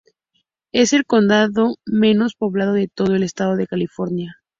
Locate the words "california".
3.67-4.39